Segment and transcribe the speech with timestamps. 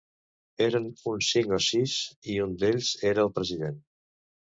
[0.67, 1.99] Eren uns cinc o sis
[2.35, 3.83] i un d'ells era el president.